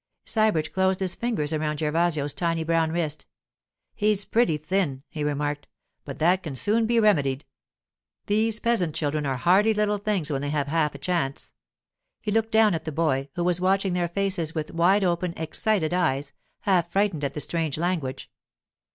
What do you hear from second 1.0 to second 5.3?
fingers around Gervasio's tiny brown wrist. 'He's pretty thin,' he